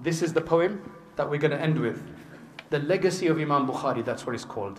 This 0.00 0.22
is 0.22 0.32
the 0.32 0.40
poem 0.40 0.92
that 1.16 1.28
we're 1.28 1.38
going 1.38 1.50
to 1.50 1.60
end 1.60 1.78
with. 1.78 2.02
The 2.70 2.78
legacy 2.78 3.26
of 3.26 3.38
Imam 3.38 3.66
Bukhari, 3.66 4.04
that's 4.04 4.24
what 4.24 4.34
it's 4.34 4.44
called. 4.44 4.78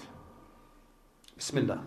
Bismillah. 1.36 1.84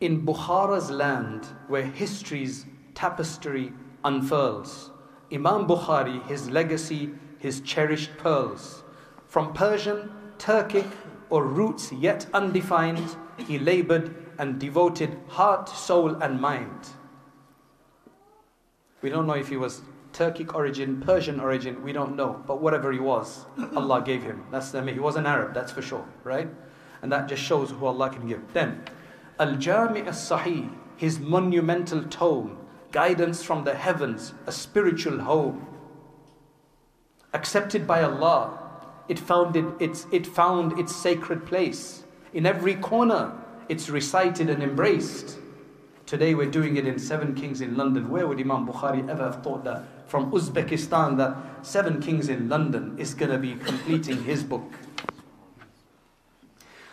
In 0.00 0.24
Bukhara's 0.24 0.88
land, 0.88 1.46
where 1.66 1.82
history's 1.82 2.66
tapestry 2.94 3.72
unfurls, 4.04 4.92
Imam 5.32 5.66
Bukhari, 5.66 6.24
his 6.28 6.48
legacy, 6.48 7.10
his 7.38 7.60
cherished 7.60 8.16
pearls. 8.18 8.84
From 9.26 9.52
Persian, 9.52 10.12
Turkic, 10.38 10.88
or 11.28 11.44
roots 11.44 11.90
yet 11.92 12.26
undefined, 12.32 13.16
he 13.36 13.58
labored 13.58 14.14
and 14.38 14.60
devoted 14.60 15.18
heart, 15.28 15.68
soul, 15.68 16.14
and 16.22 16.40
mind. 16.40 16.90
We 19.02 19.10
don't 19.10 19.26
know 19.26 19.34
if 19.34 19.48
he 19.48 19.56
was 19.56 19.82
Turkic 20.12 20.54
origin, 20.54 21.00
Persian 21.00 21.40
origin, 21.40 21.82
we 21.82 21.92
don't 21.92 22.16
know. 22.16 22.42
But 22.46 22.60
whatever 22.60 22.92
he 22.92 22.98
was, 22.98 23.46
Allah 23.76 24.02
gave 24.02 24.22
him. 24.22 24.44
That's 24.50 24.70
the, 24.70 24.82
he 24.84 24.98
was 24.98 25.16
an 25.16 25.26
Arab, 25.26 25.54
that's 25.54 25.72
for 25.72 25.82
sure, 25.82 26.06
right? 26.24 26.48
And 27.02 27.10
that 27.12 27.28
just 27.28 27.42
shows 27.42 27.70
who 27.70 27.86
Allah 27.86 28.10
can 28.10 28.26
give. 28.28 28.52
Then, 28.52 28.84
Al 29.38 29.56
Jami 29.56 30.02
as 30.02 30.16
Sahih, 30.16 30.70
his 30.96 31.18
monumental 31.18 32.02
tome, 32.04 32.58
guidance 32.92 33.42
from 33.42 33.64
the 33.64 33.74
heavens, 33.74 34.34
a 34.46 34.52
spiritual 34.52 35.20
home. 35.20 35.66
Accepted 37.32 37.86
by 37.86 38.02
Allah, 38.02 38.58
it 39.08 39.18
found, 39.18 39.56
it, 39.56 39.64
its, 39.78 40.06
it 40.12 40.26
found 40.26 40.78
its 40.78 40.94
sacred 40.94 41.46
place. 41.46 42.04
In 42.34 42.44
every 42.44 42.74
corner, 42.74 43.32
it's 43.68 43.88
recited 43.88 44.50
and 44.50 44.62
embraced. 44.62 45.38
Today 46.10 46.34
we're 46.34 46.50
doing 46.50 46.76
it 46.76 46.88
in 46.88 46.98
Seven 46.98 47.36
Kings 47.36 47.60
in 47.60 47.76
London. 47.76 48.10
Where 48.10 48.26
would 48.26 48.40
Imam 48.40 48.66
Bukhari 48.66 49.08
ever 49.08 49.22
have 49.22 49.44
thought 49.44 49.62
that 49.62 49.84
from 50.10 50.32
Uzbekistan 50.32 51.16
that 51.18 51.36
Seven 51.64 52.02
Kings 52.02 52.28
in 52.28 52.48
London 52.48 52.98
is 52.98 53.14
going 53.14 53.30
to 53.30 53.38
be 53.38 53.54
completing 53.54 54.24
his 54.24 54.42
book? 54.42 54.72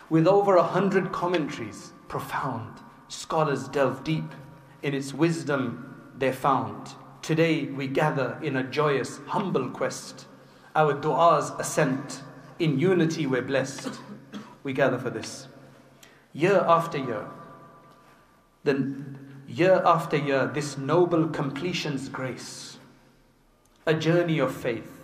With 0.08 0.28
over 0.28 0.54
a 0.54 0.62
hundred 0.62 1.10
commentaries, 1.10 1.90
profound. 2.06 2.78
Scholars 3.08 3.66
delve 3.66 4.04
deep. 4.04 4.36
In 4.84 4.94
its 4.94 5.12
wisdom 5.12 6.12
they 6.16 6.30
found. 6.30 6.90
Today 7.20 7.64
we 7.64 7.88
gather 7.88 8.38
in 8.40 8.54
a 8.54 8.62
joyous, 8.62 9.18
humble 9.26 9.68
quest. 9.70 10.26
Our 10.76 10.94
du'as 10.94 11.58
ascent. 11.58 12.22
In 12.60 12.78
unity 12.78 13.26
we're 13.26 13.42
blessed. 13.42 13.98
We 14.62 14.72
gather 14.72 14.96
for 14.96 15.10
this. 15.10 15.48
Year 16.32 16.64
after 16.68 16.98
year, 16.98 17.26
then 18.68 19.18
year 19.48 19.82
after 19.84 20.16
year, 20.16 20.50
this 20.52 20.76
noble 20.76 21.28
completion's 21.28 22.08
grace, 22.08 22.78
a 23.86 23.94
journey 23.94 24.38
of 24.38 24.54
faith, 24.54 25.00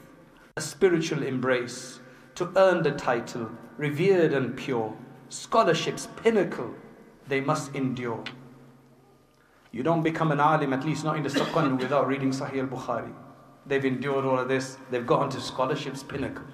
a 0.56 0.60
spiritual 0.60 1.22
embrace 1.22 2.00
to 2.34 2.52
earn 2.56 2.82
the 2.82 2.90
title, 2.92 3.50
revered 3.78 4.34
and 4.34 4.56
pure, 4.56 4.94
scholarship's 5.30 6.08
pinnacle, 6.22 6.74
they 7.26 7.40
must 7.40 7.74
endure. 7.74 8.22
You 9.72 9.82
don't 9.82 10.02
become 10.02 10.30
an 10.30 10.40
alim, 10.40 10.72
at 10.72 10.84
least 10.84 11.04
not 11.04 11.16
in 11.16 11.22
the 11.22 11.30
Suqan, 11.30 11.78
without 11.80 12.06
reading 12.06 12.30
Sahih 12.30 12.60
al 12.60 12.66
Bukhari. 12.66 13.12
They've 13.66 13.84
endured 13.84 14.26
all 14.26 14.38
of 14.38 14.48
this, 14.48 14.76
they've 14.90 15.06
gone 15.06 15.30
to 15.30 15.40
scholarship's 15.40 16.02
pinnacle. 16.02 16.44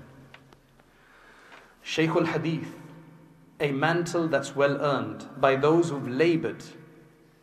Shaykh 1.82 2.10
al 2.10 2.26
Hadith, 2.26 2.72
a 3.58 3.72
mantle 3.72 4.28
that's 4.28 4.54
well 4.54 4.80
earned 4.80 5.26
by 5.38 5.56
those 5.56 5.90
who've 5.90 6.08
labored 6.08 6.62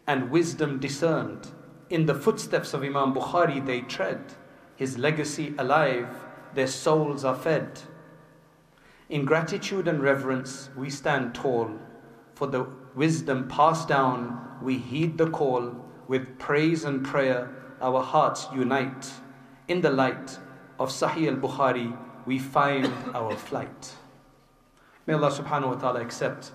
and 0.08 0.32
wisdom 0.32 0.80
discerned. 0.80 1.50
In 1.90 2.06
the 2.06 2.16
footsteps 2.16 2.74
of 2.74 2.84
Imam 2.84 3.14
Bukhari 3.14 3.64
they 3.66 3.82
tread, 3.82 4.22
his 4.76 4.98
legacy 4.98 5.54
alive, 5.58 6.08
their 6.54 6.68
souls 6.68 7.26
are 7.26 7.36
fed. 7.36 7.82
In 9.10 9.26
gratitude 9.26 9.88
and 9.88 10.02
reverence 10.02 10.70
we 10.76 10.90
stand 10.90 11.36
tall, 11.36 11.72
for 12.34 12.48
the 12.48 12.68
wisdom 12.96 13.48
passed 13.48 13.88
down, 13.88 14.58
we 14.62 14.78
heed 14.78 15.18
the 15.18 15.30
call, 15.30 15.76
with 16.08 16.40
praise 16.40 16.84
and 16.84 17.06
prayer 17.06 17.50
our 17.82 18.02
hearts 18.02 18.48
unite. 18.54 19.12
In 19.68 19.82
the 19.82 19.90
light 19.90 20.40
of 20.80 20.90
Sahih 20.90 21.28
al 21.28 21.36
Bukhari 21.36 21.98
we 22.26 22.40
find 22.40 22.92
our 23.14 23.36
flight. 23.36 23.94
May 25.06 25.14
Allah 25.14 25.32
subhanahu 25.32 25.70
wa 25.70 25.76
ta'ala 25.76 26.02
accept 26.02 26.52